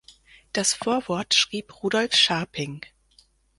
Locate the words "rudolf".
1.83-2.15